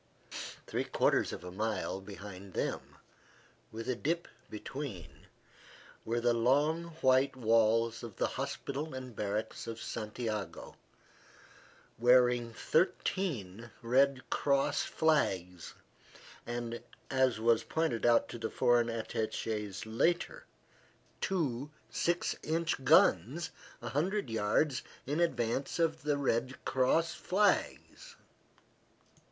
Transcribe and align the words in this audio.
Three 0.65 0.83
quarters 0.85 1.31
of 1.31 1.43
a 1.43 1.51
mile 1.51 2.01
behind 2.01 2.53
them, 2.55 2.95
with 3.71 3.87
a 3.87 3.93
dip 3.95 4.27
between, 4.49 5.27
were 6.05 6.19
the 6.19 6.33
long 6.33 6.85
white 7.01 7.35
walls 7.35 8.01
of 8.01 8.15
the 8.15 8.25
hospital 8.33 8.95
and 8.95 9.15
barracks 9.15 9.67
of 9.67 9.79
Santiago, 9.79 10.75
wearing 11.99 12.51
thirteen 12.51 13.69
Red 13.83 14.27
Cross 14.31 14.81
flags, 14.85 15.75
and, 16.47 16.81
as 17.11 17.39
was 17.39 17.63
pointed 17.63 18.03
out 18.03 18.27
to 18.29 18.39
the 18.39 18.49
foreign 18.49 18.89
attaches 18.89 19.85
later, 19.85 20.45
two 21.29 21.69
six 21.91 22.35
inch 22.41 22.83
guns 22.83 23.51
a 23.83 23.89
hundred 23.89 24.31
yards 24.31 24.81
in 25.05 25.19
advance 25.19 25.77
of 25.77 26.01
the 26.01 26.17
Red 26.17 26.57
Cross 26.65 27.13
flags. 27.13 28.15